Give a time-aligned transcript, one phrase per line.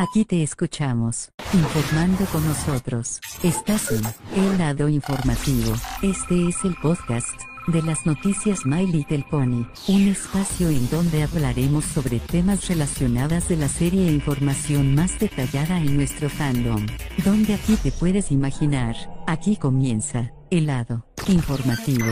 [0.00, 3.20] Aquí te escuchamos, informando con nosotros.
[3.42, 4.04] Estás en
[4.36, 5.74] El Lado Informativo.
[6.02, 7.26] Este es el podcast
[7.66, 13.56] de las noticias My Little Pony, un espacio en donde hablaremos sobre temas relacionados de
[13.56, 16.86] la serie e información más detallada en nuestro fandom.
[17.24, 18.94] Donde aquí te puedes imaginar,
[19.26, 22.06] aquí comienza, el lado informativo.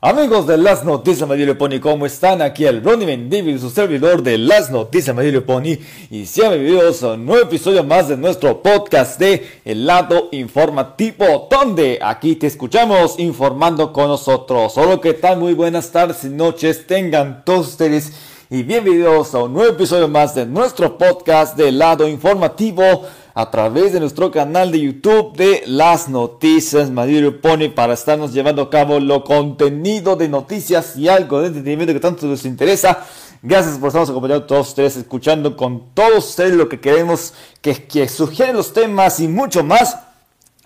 [0.00, 2.40] Amigos de Las Noticias My Pony, ¿cómo están?
[2.40, 5.76] Aquí el Ronnie Mendivil, su servidor de Las Noticias My Pony.
[6.08, 11.48] Y sean bienvenidos a un nuevo episodio más de nuestro podcast de El Lado Informativo,
[11.50, 14.72] donde aquí te escuchamos informando con nosotros.
[14.72, 18.12] Solo que tal, muy buenas tardes y noches tengan todos ustedes.
[18.50, 23.04] Y bienvenidos a un nuevo episodio más de nuestro podcast de Lado Informativo
[23.38, 28.62] a través de nuestro canal de YouTube de las noticias Maduro Pony para estarnos llevando
[28.62, 33.06] a cabo lo contenido de noticias y algo de entretenimiento que tanto les interesa.
[33.40, 37.32] Gracias por estarnos acompañando todos ustedes, escuchando con todos ustedes lo que queremos,
[37.62, 39.96] que, que sugieren los temas y mucho más.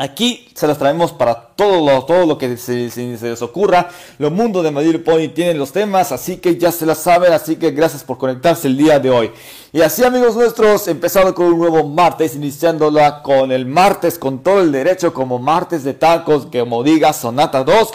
[0.02, 3.88] Aquí se las traemos para todo lo, todo lo que se, les ocurra.
[4.18, 7.54] Los mundos de Madrid Pony tienen los temas, así que ya se las saben, así
[7.54, 9.30] que gracias por conectarse el día de hoy.
[9.72, 14.60] Y así amigos nuestros, empezando con un nuevo martes, iniciándola con el martes con todo
[14.60, 17.92] el derecho, como martes de tacos, como diga Sonata 2.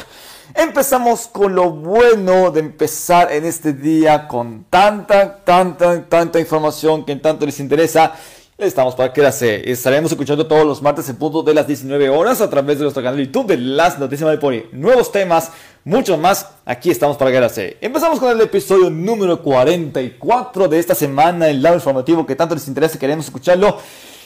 [0.56, 7.12] Empezamos con lo bueno de empezar en este día con tanta, tanta, tanta información que
[7.12, 8.14] en tanto les interesa.
[8.58, 9.70] Estamos para quedarse.
[9.70, 13.04] Estaremos escuchando todos los martes en punto de las 19 horas a través de nuestro
[13.04, 14.66] canal de YouTube de Las Noticias de.
[14.72, 15.52] Nuevos temas,
[15.84, 16.48] mucho más.
[16.66, 17.78] Aquí estamos para quedarse.
[17.82, 22.68] Empezamos con el episodio número 44 de esta semana, el lado informativo que tanto les
[22.68, 22.98] interesa.
[22.98, 23.78] Queremos escucharlo.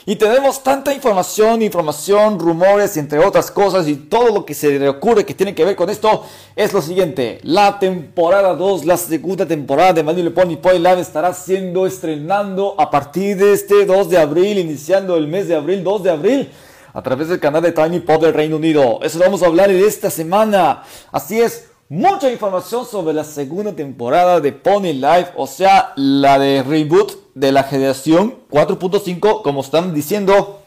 [0.04, 4.90] Y tenemos tanta información, información, rumores, entre otras cosas, y todo lo que se le
[4.90, 7.40] ocurre que tiene que ver con esto es lo siguiente.
[7.44, 12.90] La temporada 2, la segunda temporada de Manuel Pony Pony Live estará siendo estrenando a
[12.90, 16.50] partir de este 2 de abril, iniciando el mes de abril, 2 de abril,
[16.94, 19.00] a través del canal de Tiny Pop del Reino Unido.
[19.04, 20.82] Eso lo vamos a hablar en esta semana.
[21.12, 26.64] Así es, mucha información sobre la segunda temporada de Pony Live, o sea, la de
[26.64, 30.62] reboot de la generación 4.5, como están diciendo.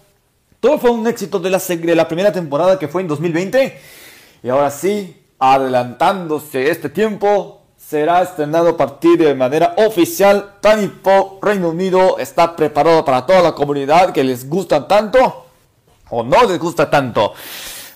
[0.60, 3.80] Todo fue un éxito de la, de la primera temporada que fue en 2020.
[4.42, 10.56] Y ahora sí, adelantándose este tiempo, será estrenado a partir de manera oficial.
[10.60, 15.46] Tiny Pop Reino Unido está preparado para toda la comunidad que les gusta tanto
[16.10, 17.32] o no les gusta tanto.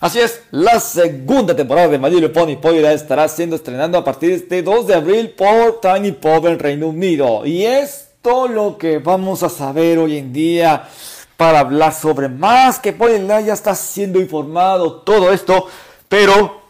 [0.00, 4.28] Así es, la segunda temporada de My Little Pony Poira estará siendo estrenando a partir
[4.28, 7.44] de este 2 de abril por Tiny Pop en Reino Unido.
[7.44, 10.88] Y es todo lo que vamos a saber hoy en día
[11.36, 15.66] para hablar sobre más que Pony ya está siendo informado todo esto,
[16.08, 16.60] pero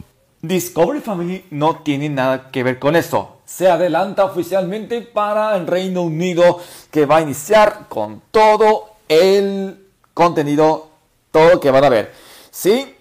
[0.41, 3.37] Discovery Family no tiene nada que ver con eso.
[3.45, 6.59] Se adelanta oficialmente para el Reino Unido
[6.89, 9.85] que va a iniciar con todo el
[10.15, 10.87] contenido,
[11.29, 12.11] todo lo que van a ver.
[12.49, 12.95] Sí,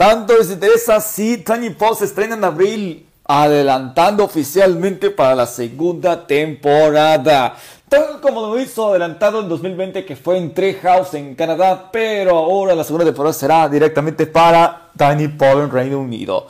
[0.00, 6.26] tanto les interesa si Tiny Pop se estrena en abril, adelantando oficialmente para la segunda
[6.26, 7.54] temporada.
[7.86, 12.74] Tal como lo hizo adelantado en 2020 que fue en Treehouse en Canadá, pero ahora
[12.74, 16.46] la segunda temporada será directamente para Tiny Pop en Reino Unido.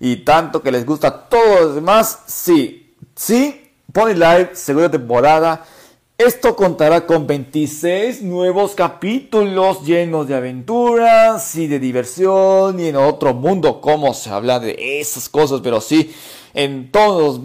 [0.00, 5.64] Y tanto que les gusta a todos los demás, sí, sí, Pony Live, segunda temporada
[6.20, 13.32] esto contará con 26 nuevos capítulos llenos de aventuras y de diversión y en otro
[13.32, 16.14] mundo, como se habla de esas cosas, pero sí,
[16.52, 17.40] en todos,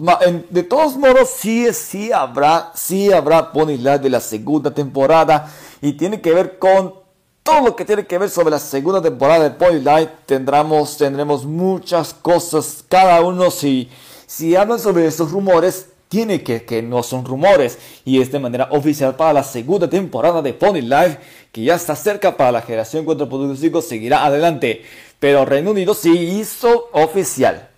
[0.50, 5.50] de todos modos, sí, sí habrá, sí habrá Pony Live de la segunda temporada
[5.80, 6.96] y tiene que ver con
[7.42, 10.10] todo lo que tiene que ver sobre la segunda temporada de Pony Live.
[10.26, 13.88] Tendremos, tendremos muchas cosas, cada uno si,
[14.26, 17.78] si hablan sobre estos rumores tiene que, que no son rumores.
[18.04, 21.18] Y es de manera oficial para la segunda temporada de Pony Live
[21.52, 24.82] que ya está cerca para la generación 4.5 seguirá adelante.
[25.18, 27.68] Pero Reino Unido sí hizo oficial.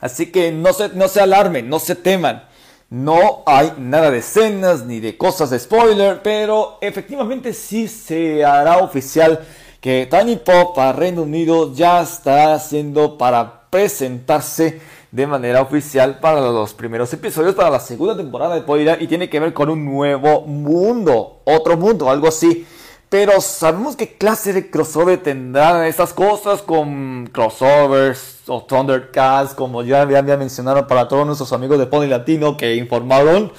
[0.00, 2.44] Así que no se, no se alarmen no se teman.
[2.90, 8.78] No hay nada de escenas ni de cosas de spoiler pero efectivamente sí se hará
[8.78, 9.44] oficial
[9.80, 16.40] que Tiny Pop para Reino Unido ya está haciendo para presentarse de manera oficial para
[16.40, 19.84] los primeros episodios para la segunda temporada de Poira y tiene que ver con un
[19.84, 22.66] nuevo mundo, otro mundo, algo así.
[23.08, 30.02] Pero sabemos qué clase de crossover tendrán estas cosas con crossovers o Thundercats, como ya
[30.02, 33.50] había mencionado para todos nuestros amigos de Pony Latino que informaron.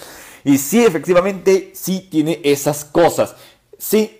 [0.44, 3.36] Y sí, efectivamente, sí tiene esas cosas.
[3.80, 4.20] Sí,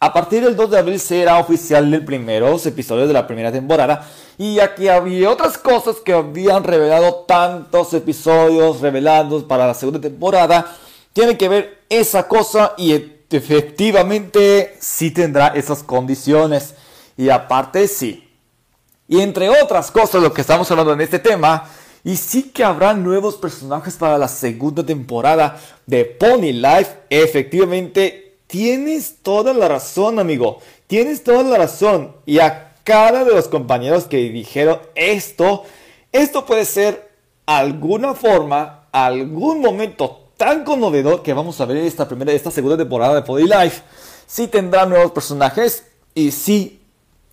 [0.00, 4.06] a partir del 2 de abril será oficial el primeros episodios de la primera temporada.
[4.36, 10.76] Y aquí había otras cosas que habían revelado tantos episodios revelados para la segunda temporada.
[11.12, 12.92] tiene que ver esa cosa y
[13.30, 16.74] efectivamente sí tendrá esas condiciones.
[17.16, 18.28] Y aparte sí.
[19.06, 21.68] Y entre otras cosas, lo que estamos hablando en este tema,
[22.02, 26.90] y sí que habrá nuevos personajes para la segunda temporada de Pony Life.
[27.08, 30.58] Efectivamente, tienes toda la razón, amigo.
[30.86, 32.16] Tienes toda la razón.
[32.26, 35.64] Y a cada de los compañeros que dijeron esto,
[36.12, 37.10] esto puede ser
[37.46, 43.14] alguna forma, algún momento tan conmovedor que vamos a ver esta primera, esta segunda temporada
[43.16, 43.82] de Pony Life.
[44.26, 46.80] Sí tendrá nuevos personajes y sí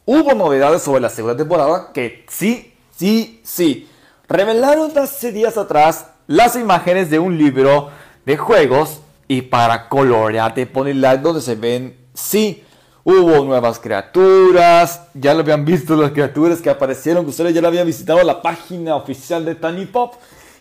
[0.06, 3.88] hubo novedades sobre la segunda temporada que sí, sí, sí
[4.32, 7.90] revelaron hace días atrás las imágenes de un libro
[8.26, 12.64] de juegos y para colorear de Pony Life donde se ven, sí,
[13.04, 17.68] hubo nuevas criaturas, ya lo habían visto las criaturas que aparecieron, que ustedes ya lo
[17.68, 20.16] habían visitado la página oficial de Tiny Pop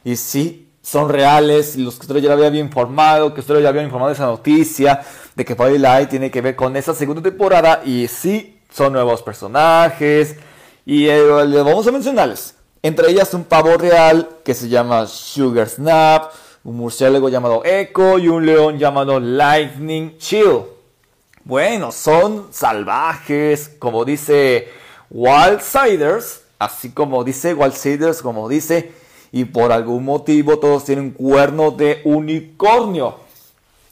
[0.04, 3.84] y sí, son reales, los que ustedes ya lo habían informado, que ustedes ya habían
[3.84, 5.02] informado de esa noticia,
[5.34, 9.22] de que Pony Life tiene que ver con esa segunda temporada y sí, son nuevos
[9.22, 10.36] personajes
[10.86, 12.54] y eh, vamos a mencionarles.
[12.82, 16.32] Entre ellas un pavo real que se llama Sugar Snap,
[16.64, 20.62] un murciélago llamado Echo y un león llamado Lightning Chill.
[21.50, 24.68] Bueno, son salvajes, como dice
[25.10, 28.92] Wildsiders, así como dice Wildsiders, como dice,
[29.32, 33.16] y por algún motivo todos tienen cuerno de unicornio.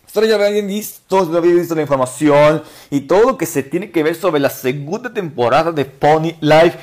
[0.06, 3.90] Ustedes ya habían visto, ya habían visto la información y todo lo que se tiene
[3.90, 6.78] que ver sobre la segunda temporada de Pony Life.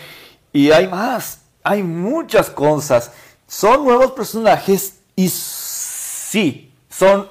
[0.51, 3.13] Y hay más, hay muchas cosas.
[3.47, 7.29] Son nuevos personajes y sí, son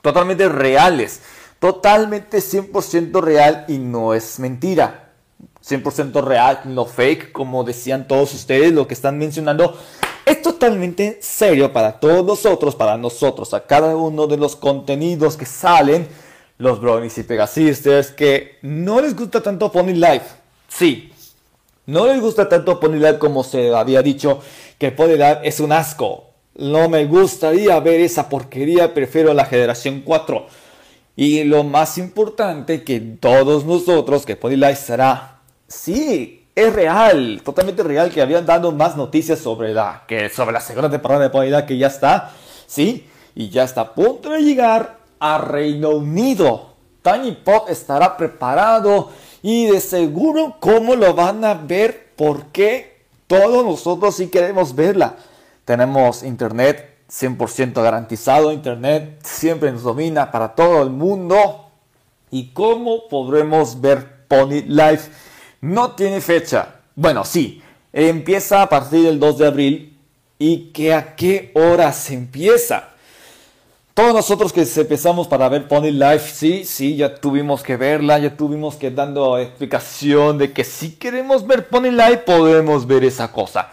[0.00, 1.20] totalmente reales.
[1.62, 5.12] Totalmente 100% real y no es mentira.
[5.64, 9.78] 100% real, no fake, como decían todos ustedes, lo que están mencionando.
[10.26, 15.46] Es totalmente serio para todos nosotros, para nosotros, a cada uno de los contenidos que
[15.46, 16.08] salen,
[16.58, 20.26] los Brownies y Pegasisters, que no les gusta tanto Pony Life.
[20.66, 21.12] Sí,
[21.86, 24.40] no les gusta tanto Ponyland como se había dicho
[24.78, 26.30] que Ponyland es un asco.
[26.56, 30.61] No me gustaría ver esa porquería, prefiero la generación 4.
[31.14, 38.10] Y lo más importante que todos nosotros, que Ponyland será, sí, es real, totalmente real,
[38.10, 41.76] que habían dado más noticias sobre la, que sobre la segunda temporada de Ponyland que
[41.76, 42.30] ya está,
[42.66, 46.72] sí, y ya está a punto de llegar a Reino Unido.
[47.02, 49.10] Tiny Pop estará preparado
[49.42, 52.12] y de seguro, ¿cómo lo van a ver?
[52.16, 55.16] Porque todos nosotros sí queremos verla.
[55.64, 58.52] Tenemos internet 100% garantizado.
[58.52, 61.66] Internet siempre nos domina para todo el mundo.
[62.30, 65.10] ¿Y cómo podremos ver Pony Life?
[65.60, 66.76] No tiene fecha.
[66.94, 67.62] Bueno, sí.
[67.92, 69.98] Empieza a partir del 2 de abril.
[70.38, 72.88] ¿Y que a qué hora se empieza?
[73.94, 78.34] Todos nosotros que empezamos para ver Pony Life, sí, sí, ya tuvimos que verla, ya
[78.34, 83.68] tuvimos que dando explicación de que si queremos ver Pony Life podemos ver esa cosa.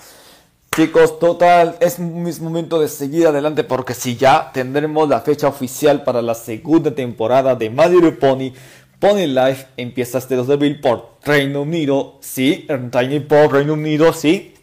[0.76, 6.22] Chicos, total, es momento de seguir adelante porque si ya tendremos la fecha oficial para
[6.22, 8.54] la segunda temporada de My Pony,
[9.00, 14.14] Pony Life empieza este 2 de abril por Reino Unido, sí, Tiny Pop, Reino Unido,
[14.14, 14.54] sí,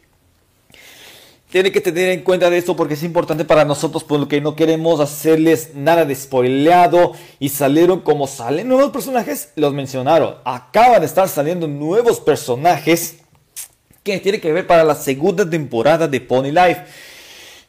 [1.51, 5.01] tiene que tener en cuenta de esto porque es importante para nosotros porque no queremos
[5.01, 7.13] hacerles nada de spoileado.
[7.39, 10.35] Y salieron como salen nuevos personajes, los mencionaron.
[10.45, 13.21] Acaban de estar saliendo nuevos personajes
[14.13, 16.85] que tiene que ver para la segunda temporada de Pony Life.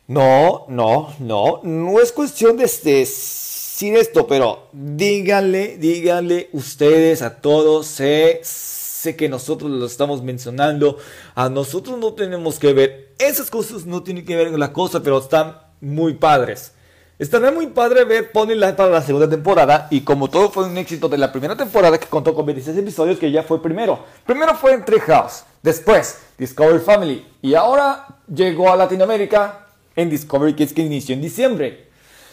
[0.07, 7.87] No, no, no, no es cuestión de decir esto, pero díganle, díganle ustedes a todos,
[7.87, 10.97] sé, sé que nosotros lo estamos mencionando,
[11.35, 15.01] a nosotros no tenemos que ver esas cosas no tienen que ver con la cosa,
[15.01, 16.73] pero están muy padres.
[17.19, 20.77] Estará muy padre ver Pony Life para la segunda temporada y como todo fue un
[20.77, 24.05] éxito de la primera temporada que contó con 26 episodios que ya fue primero.
[24.23, 30.73] Primero fue en Treehouse, después Discovery Family y ahora llegó a Latinoamérica en Discovery Kids
[30.73, 31.87] que inició en diciembre.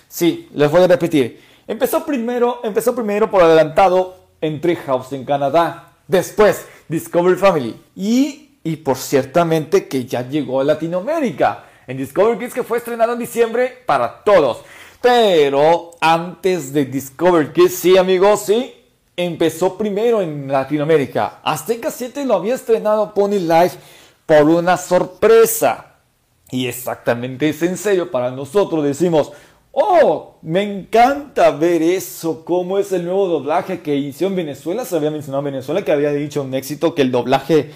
[0.06, 1.40] Sí, les voy a repetir.
[1.66, 5.92] Empezó primero, empezó primero por adelantado en Treehouse en Canadá.
[6.06, 12.54] Después Discovery Family y y por ciertamente que ya llegó a Latinoamérica en Discovery Kids
[12.54, 14.62] que fue estrenado en diciembre para todos.
[15.00, 18.74] Pero antes de Discovery Kids, sí amigos, sí,
[19.16, 21.40] empezó primero en Latinoamérica.
[21.42, 23.78] Azteca 7 lo había estrenado Pony Life
[24.26, 25.96] por una sorpresa.
[26.50, 29.32] Y exactamente es en serio para nosotros decimos,
[29.72, 34.84] oh, me encanta ver eso, cómo es el nuevo doblaje que hizo en Venezuela.
[34.84, 37.72] Se había mencionado en Venezuela que había dicho un éxito que el doblaje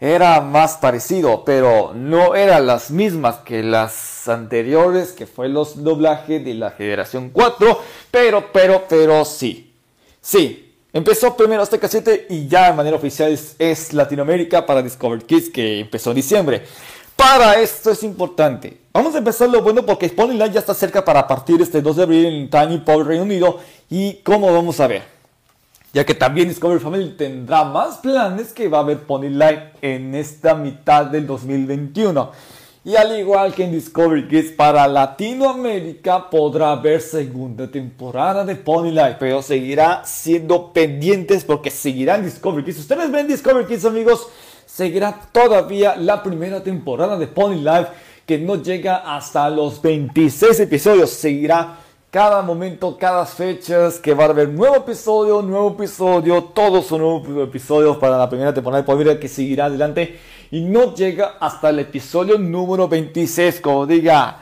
[0.00, 6.44] era más parecido, pero no eran las mismas que las anteriores, que fue los doblajes
[6.44, 9.74] de la generación 4, pero, pero, pero sí.
[10.20, 15.50] Sí, empezó primero hasta casete y ya de manera oficial es, Latinoamérica para Discover Kids,
[15.50, 16.62] que empezó en diciembre.
[17.16, 18.78] Para esto es importante.
[18.92, 22.02] Vamos a empezar lo bueno porque Line ya está cerca para partir este 2 de
[22.04, 23.58] abril en Tiny Pop Reino Unido.
[23.90, 25.17] ¿Y cómo vamos a ver?
[25.92, 30.14] Ya que también Discovery Family tendrá más planes que va a haber Pony Line en
[30.14, 32.30] esta mitad del 2021.
[32.84, 38.90] Y al igual que en Discovery Kids para Latinoamérica podrá haber segunda temporada de Pony
[38.90, 42.78] Line, pero seguirá siendo pendientes porque seguirá en Discovery Kids.
[42.78, 44.28] Ustedes ven Discovery Kids amigos,
[44.64, 47.88] seguirá todavía la primera temporada de Pony Life
[48.24, 51.78] que no llega hasta los 26 episodios, seguirá
[52.10, 57.48] cada momento, cada fecha, que va a haber nuevo episodio, nuevo episodio, todos son nuevos
[57.48, 60.18] episodios para la primera temporada de Poder que seguirá adelante
[60.50, 64.38] y no llega hasta el episodio número 26, como diga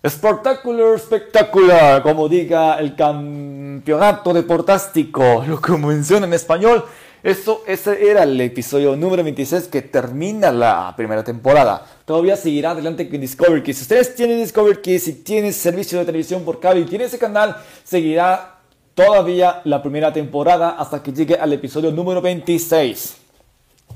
[0.00, 6.84] espectacular, espectacular, como diga el campeonato deportástico, lo que menciona en español.
[7.22, 11.84] Eso, ese era el episodio número 26 que termina la primera temporada.
[12.04, 13.78] Todavía seguirá adelante con Discovery Kids.
[13.78, 17.18] Si ustedes tienen Discovery Kids y tienen servicio de televisión por cable y tienen ese
[17.18, 18.60] canal, seguirá
[18.94, 23.16] todavía la primera temporada hasta que llegue al episodio número 26.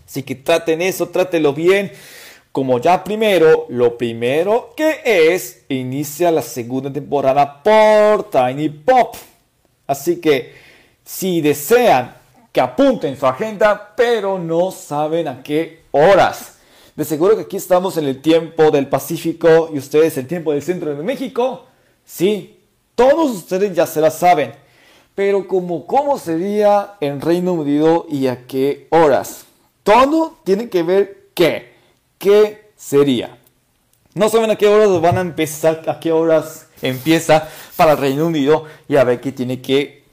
[0.04, 1.92] Así que traten eso, trátenlo bien.
[2.50, 9.14] Como ya primero, lo primero que es, inicia la segunda temporada por Tiny Pop.
[9.86, 10.54] Así que
[11.04, 12.21] si desean
[12.52, 16.58] que apunten su agenda, pero no saben a qué horas.
[16.94, 20.62] De seguro que aquí estamos en el tiempo del Pacífico y ustedes el tiempo del
[20.62, 21.64] centro de México.
[22.04, 22.60] Sí,
[22.94, 24.52] todos ustedes ya se la saben.
[25.14, 29.46] Pero como cómo sería en Reino Unido y a qué horas.
[29.82, 31.72] Todo tiene que ver qué.
[32.18, 33.38] ¿Qué sería?
[34.14, 38.26] No saben a qué horas van a empezar, a qué horas empieza para el Reino
[38.26, 40.04] Unido y a ver qué tiene que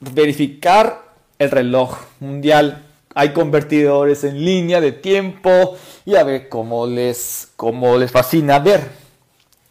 [0.00, 1.03] verificar
[1.44, 2.86] el reloj mundial.
[3.14, 8.80] Hay convertidores en línea de tiempo y a ver cómo les, cómo les fascina ver.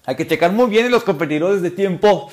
[0.06, 2.30] Hay que checar muy bien en los convertidores de tiempo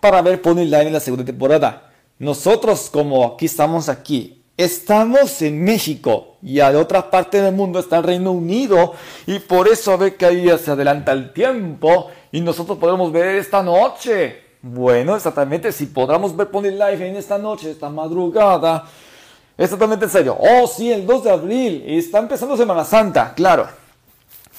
[0.00, 1.90] para ver Pony Line en la segunda temporada.
[2.18, 7.98] Nosotros, como aquí estamos aquí, estamos en México y a otra parte del mundo está
[7.98, 8.94] el Reino Unido
[9.26, 13.36] y por eso a ver que ahí se adelanta el tiempo y nosotros podemos ver
[13.36, 18.86] esta noche bueno, exactamente, si podamos ver Pony Live en esta noche, esta madrugada,
[19.58, 20.38] exactamente en serio.
[20.40, 23.68] Oh, sí, el 2 de abril, está empezando Semana Santa, claro.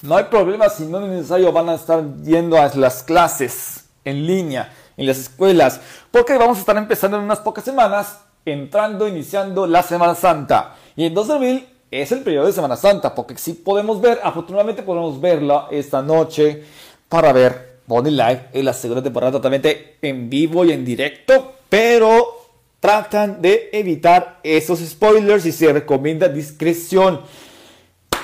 [0.03, 4.27] No hay problema si no es necesario, van a estar yendo a las clases en
[4.27, 5.81] línea, en las escuelas,
[6.11, 10.75] porque vamos a estar empezando en unas pocas semanas, entrando, iniciando la Semana Santa.
[10.95, 14.19] Y el 2 de abril es el periodo de Semana Santa, porque si podemos ver,
[14.23, 16.63] afortunadamente podemos verla esta noche
[17.09, 22.45] para ver Bonnie Live en la segunda temporada totalmente en vivo y en directo, pero
[22.79, 27.21] tratan de evitar esos spoilers y se recomienda discreción.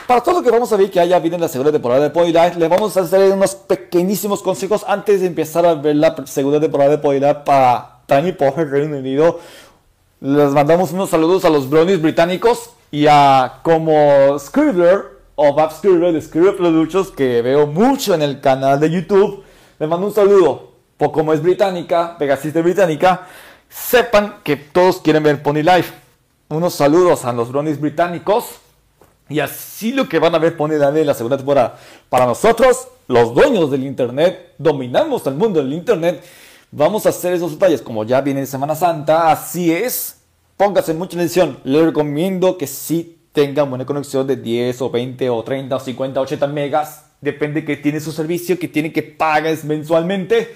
[0.08, 2.10] Para todo lo que vamos a ver que haya habido en la segunda temporada de
[2.10, 6.16] Bonnie Live, le vamos a hacer unos pequeñísimos consejos antes de empezar a ver la
[6.26, 9.40] segunda temporada de Live para Tiny Power Reino Unido.
[10.20, 16.14] Les mandamos unos saludos a los brownies británicos y a como Scribbler o Bob Scribbler
[16.14, 19.44] de Scribbler Productions que veo mucho en el canal de YouTube
[19.82, 20.74] le mando un saludo.
[20.96, 23.26] Pues como es británica, Pegasiste británica,
[23.68, 25.92] sepan que todos quieren ver Pony Life.
[26.50, 28.46] Unos saludos a los bronies británicos.
[29.28, 31.80] Y así lo que van a ver Pony Life la segunda temporada.
[32.10, 36.24] Para nosotros, los dueños del Internet, dominamos el mundo del Internet.
[36.70, 37.82] Vamos a hacer esos detalles.
[37.82, 40.18] Como ya viene Semana Santa, así es.
[40.58, 41.58] Póngase mucha atención.
[41.64, 46.20] Le recomiendo que sí tengan buena conexión de 10 o 20 o 30 o 50
[46.20, 50.56] o 80 megas depende que tiene su servicio, que tiene que pagar mensualmente.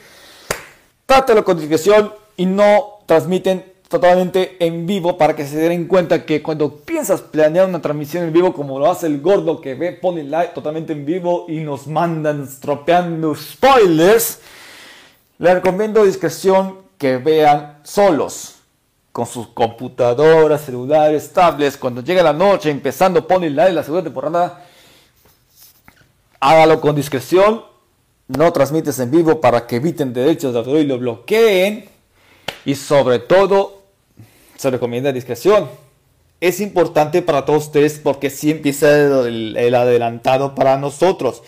[1.05, 6.41] Trátelo con discreción y no transmiten totalmente en vivo para que se den cuenta que
[6.41, 10.23] cuando piensas planear una transmisión en vivo como lo hace el gordo que ve Pony
[10.23, 14.39] Live totalmente en vivo y nos mandan estropeando spoilers,
[15.37, 18.55] le recomiendo discreción que vean solos
[19.11, 24.64] con sus computadoras, celulares, tablets, cuando llega la noche empezando Pony Live la segunda temporada
[26.39, 27.63] hágalo con discreción,
[28.27, 31.85] no transmites en vivo para que eviten derechos de autor y lo bloqueen.
[32.65, 33.83] Y sobre todo,
[34.55, 35.69] se recomienda discreción.
[36.41, 41.43] Es importante para todos ustedes porque si empieza el, el adelantado para nosotros.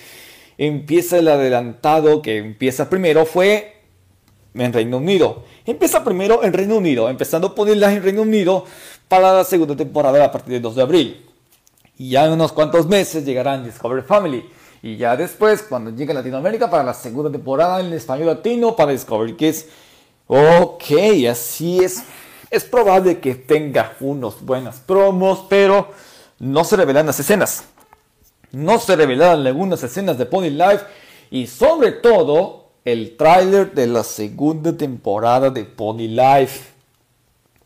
[0.58, 3.78] Empieza el adelantado que empieza primero fue
[4.56, 5.44] en Reino Unido.
[5.66, 8.66] Empieza primero en Reino Unido, empezando a ponerlas en Reino Unido
[9.08, 11.26] para la segunda temporada a partir del 2 de abril.
[11.98, 14.46] Y ya en unos cuantos meses llegarán Discovery Family.
[14.82, 18.92] Y ya después, cuando llegue a Latinoamérica para la segunda temporada en español latino para
[18.92, 19.66] Discovery Kids.
[20.28, 20.84] Ok,
[21.30, 22.04] así es.
[22.50, 25.90] Es probable que tenga unos buenas promos, pero
[26.40, 27.64] no se revelan las escenas.
[28.52, 30.86] No se revelaron algunas escenas de Pony Life
[31.30, 36.77] y sobre todo el tráiler de la segunda temporada de Pony Life.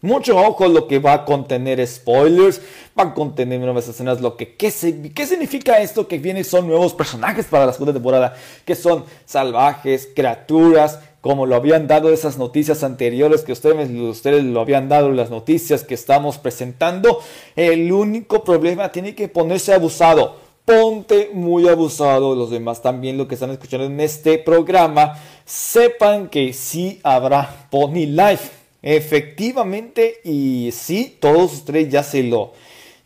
[0.01, 2.59] Mucho ojo lo que va a contener spoilers,
[2.99, 4.73] va a contener nuevas escenas, lo que ¿qué,
[5.13, 10.09] qué significa esto que viene son nuevos personajes para la segunda temporada, que son salvajes,
[10.15, 15.29] criaturas, como lo habían dado esas noticias anteriores que ustedes, ustedes lo habían dado las
[15.29, 17.19] noticias que estamos presentando.
[17.55, 20.37] El único problema tiene que ponerse abusado.
[20.65, 22.35] Ponte muy abusado.
[22.35, 25.13] Los demás también lo que están escuchando en este programa.
[25.45, 28.60] Sepan que sí habrá Pony Life.
[28.81, 32.53] Efectivamente, y sí, todos ustedes ya se lo,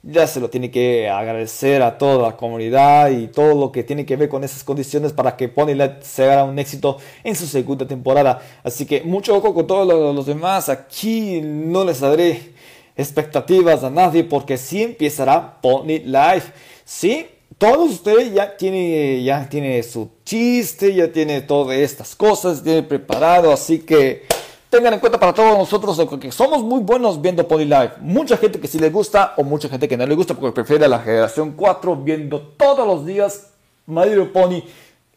[0.03, 4.05] ya se lo tiene que agradecer a toda la comunidad y todo lo que tiene
[4.05, 7.85] que ver con esas condiciones para que Pony Life sea un éxito en su segunda
[7.85, 8.41] temporada.
[8.63, 10.69] Así que mucho ojo con todos los, demás.
[10.69, 12.53] Aquí no les daré
[12.95, 16.53] expectativas a nadie porque sí empezará Pony Life.
[16.85, 17.27] Sí,
[17.57, 23.51] todos ustedes ya tiene, ya tiene su chiste, ya tiene todas estas cosas, tiene preparado,
[23.51, 24.23] así que
[24.69, 27.93] tengan en cuenta para todos nosotros que somos muy buenos viendo Pony Live.
[28.01, 30.87] Mucha gente que sí le gusta o mucha gente que no le gusta porque prefiere
[30.87, 33.47] la generación 4 viendo todos los días
[33.85, 34.03] My
[34.33, 34.63] Pony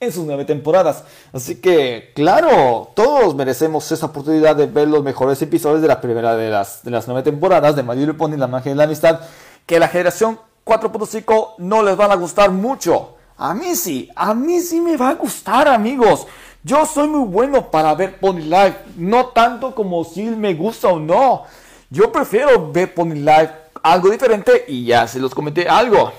[0.01, 1.05] en sus nueve temporadas.
[1.33, 6.37] Así que, claro, todos merecemos esa oportunidad de ver los mejores episodios de la primera
[6.37, 9.21] de las, de las nueve temporadas de My Pony, La Magia de la Amistad,
[9.67, 13.17] que la generación 4.5 no les van a gustar mucho.
[13.37, 16.27] A mí sí, a mí sí me va a gustar, amigos.
[16.65, 20.99] Yo soy muy bueno para ver Pony Life, no tanto como si me gusta o
[20.99, 21.45] no.
[21.91, 26.13] Yo prefiero ver Pony Life algo diferente y ya se los comenté algo.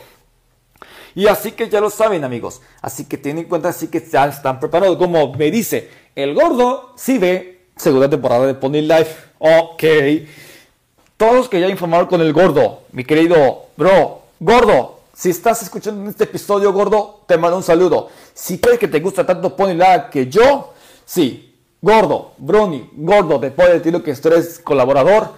[1.15, 2.61] Y así que ya lo saben, amigos.
[2.81, 4.97] Así que tienen en cuenta, así que ya están preparados.
[4.97, 9.15] Como me dice, el gordo sí ve segunda temporada de Pony Life.
[9.39, 9.83] Ok.
[11.17, 16.23] Todos que ya informaron con el gordo, mi querido bro, gordo, si estás escuchando este
[16.23, 18.07] episodio, gordo, te mando un saludo.
[18.33, 23.67] Si crees que te gusta tanto Pony Life que yo, sí, gordo, Brony, gordo, después
[23.67, 25.33] de decirlo que eres colaborador,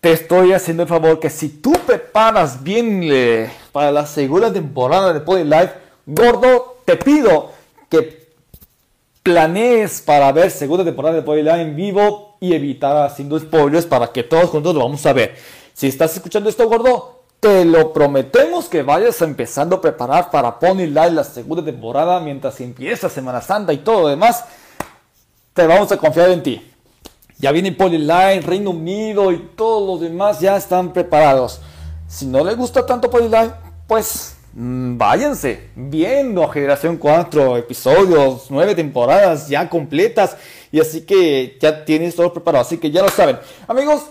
[0.00, 5.12] te estoy haciendo el favor que si tú preparas bien eh, para la segunda temporada
[5.12, 5.72] de Pony Life,
[6.06, 7.50] gordo, te pido
[7.88, 8.28] que
[9.24, 14.12] planees para ver segunda temporada de Pony Life en vivo y evitar haciendo spoilers para
[14.12, 15.34] que todos juntos lo vamos a ver.
[15.74, 20.86] Si estás escuchando esto, gordo, te lo prometemos que vayas empezando a preparar para Pony
[20.86, 24.44] Live la segunda temporada mientras empieza Semana Santa y todo lo demás.
[25.52, 26.72] Te vamos a confiar en ti.
[27.38, 31.60] Ya viene Pony Live, Reino Unido y todos los demás ya están preparados.
[32.06, 33.54] Si no les gusta tanto Pony Live,
[33.88, 40.36] pues mm, váyanse viendo Generación 4 episodios, 9 temporadas ya completas.
[40.70, 42.62] Y así que ya tienes todo preparado.
[42.62, 43.36] Así que ya lo saben.
[43.66, 44.04] Amigos,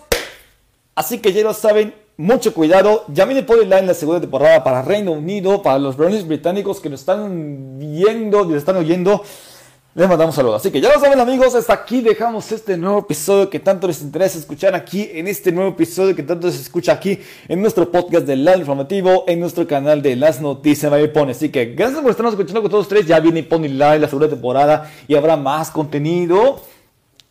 [0.95, 3.03] así que ya lo saben mucho cuidado.
[3.07, 6.89] Ya viene Pony Line la segunda temporada para Reino Unido, para los Brownies británicos que
[6.89, 9.23] nos están viendo y están oyendo.
[9.93, 10.61] Les mandamos saludos.
[10.61, 14.01] Así que ya lo saben amigos, hasta aquí dejamos este nuevo episodio que tanto les
[14.01, 18.25] interesa escuchar aquí, en este nuevo episodio que tanto se escucha aquí en nuestro podcast
[18.25, 20.93] de Lado Informativo, en nuestro canal de Las Noticias.
[20.93, 23.05] Así que gracias por estarnos escuchando con todos ustedes.
[23.07, 26.61] Ya viene Pony Line la segunda temporada y habrá más contenido.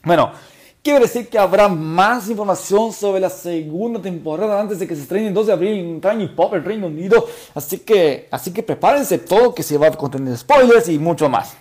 [0.05, 0.33] Bueno,
[0.82, 5.28] Quiere decir que habrá más información sobre la segunda temporada antes de que se estrene
[5.28, 7.28] el 2 de abril en Tiny Pop, el Reino Unido.
[7.54, 11.54] Así que, así que prepárense todo que se va a contener spoilers y mucho más.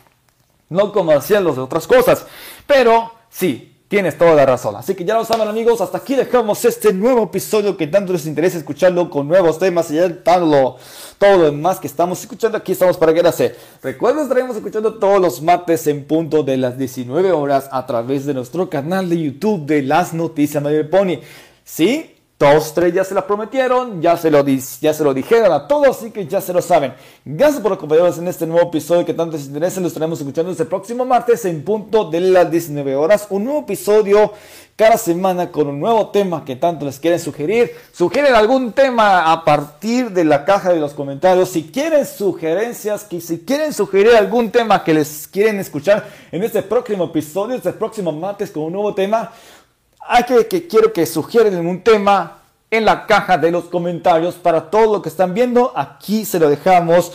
[0.69, 2.25] No como hacían de otras cosas,
[2.65, 4.75] pero sí, Tienes toda la razón.
[4.75, 8.27] Así que ya lo saben amigos, hasta aquí dejamos este nuevo episodio que tanto les
[8.27, 10.77] interesa escucharlo con nuevos temas y ya todo
[11.19, 13.57] lo, demás que estamos escuchando aquí estamos para que hacer.
[13.81, 18.35] Recuerden, estaremos escuchando todos los martes en punto de las 19 horas a través de
[18.35, 21.21] nuestro canal de YouTube de Las Noticias Mayor Pony.
[21.65, 22.18] ¿Sí?
[22.39, 25.97] Dos, tres ya se la prometieron, ya se, lo ya se lo dijeron a todos,
[25.97, 26.93] así que ya se lo saben.
[27.25, 29.81] Gracias por acompañarnos en este nuevo episodio que tanto les interesa.
[29.81, 33.27] Lo estaremos escuchando este próximo martes en punto de las 19 horas.
[33.29, 34.31] Un nuevo episodio
[34.77, 37.71] cada semana con un nuevo tema que tanto les quieren sugerir.
[37.91, 41.49] Sugieren algún tema a partir de la caja de los comentarios.
[41.49, 47.03] Si quieren sugerencias, si quieren sugerir algún tema que les quieren escuchar en este próximo
[47.03, 49.33] episodio, este próximo martes con un nuevo tema
[50.11, 52.39] hay que, quiero que sugieren un tema
[52.71, 55.71] en la caja de los comentarios para todo lo que están viendo.
[55.75, 57.11] Aquí se lo dejamos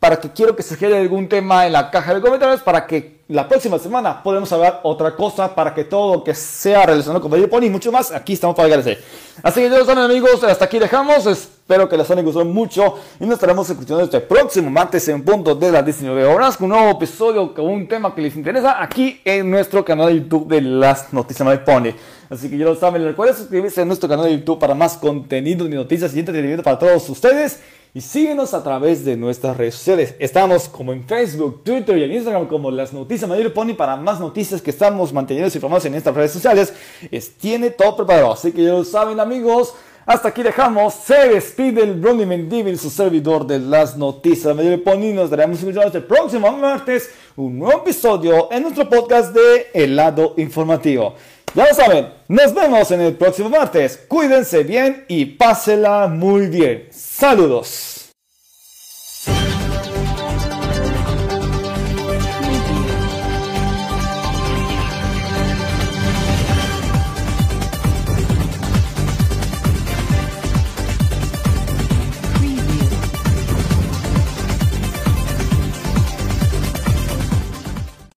[0.00, 3.46] para que quiero que sugieren algún tema en la caja de comentarios para que la
[3.46, 7.70] próxima semana podemos hablar otra cosa para que todo que sea relacionado con Pony y
[7.70, 9.04] mucho más, aquí estamos para agradecer.
[9.42, 11.26] Así que ya lo saben amigos, hasta aquí dejamos.
[11.26, 15.54] Espero que les haya gustado mucho y nos estaremos escuchando este próximo martes en punto
[15.54, 19.20] de las 19 horas con un nuevo episodio con un tema que les interesa aquí
[19.22, 21.92] en nuestro canal de YouTube de las noticias de Pony.
[22.30, 25.66] Así que ya lo saben, recuerden suscribirse a nuestro canal de YouTube para más contenido
[25.66, 27.60] y noticias y entretenimiento para todos ustedes
[27.94, 30.14] y síguenos a través de nuestras redes sociales.
[30.18, 34.20] Estamos como en Facebook, Twitter y en Instagram como Las Noticias Mayor Pony para más
[34.20, 36.72] noticias que estamos manteniendo informados en estas redes sociales.
[37.10, 39.74] Es, tiene todo preparado, así que ya lo saben amigos.
[40.06, 40.94] Hasta aquí dejamos.
[40.94, 45.12] Se despide el Brony Mendivil, su servidor de las noticias Mayor Pony.
[45.12, 51.14] Nos daremos el próximo martes un nuevo episodio en nuestro podcast de El Lado Informativo.
[51.54, 53.98] Ya lo saben, nos vemos en el próximo martes.
[54.08, 56.88] Cuídense bien y pásela muy bien.
[56.90, 57.97] Saludos.